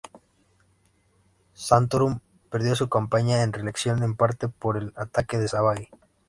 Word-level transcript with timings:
Santorum 1.53 2.21
perdió 2.49 2.75
su 2.75 2.89
campaña 2.89 3.37
de 3.37 3.51
reelección 3.51 4.01
en 4.01 4.15
parte 4.15 4.47
por 4.49 4.77
el 4.77 4.93
ataque 4.95 5.37
de 5.37 5.47
Savage. 5.47 5.91